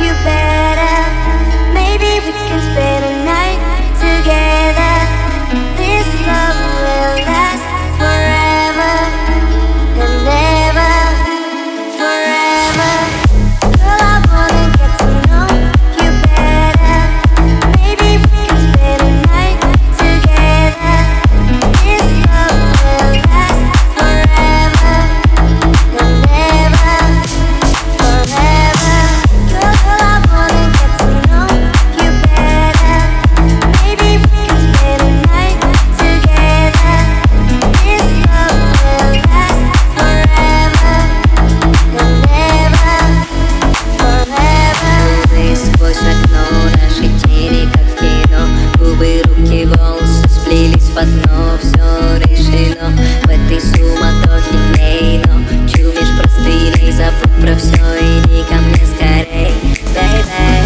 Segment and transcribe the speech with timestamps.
[0.00, 0.39] you bet.
[51.00, 58.86] одно все решено В этой суматохе нейно Чумишь простыней, забудь про все Иди ко мне
[58.86, 59.54] скорей,
[59.94, 60.62] бэй-бэй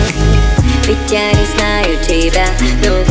[0.86, 2.46] Ведь я не знаю тебя,
[2.84, 3.03] ну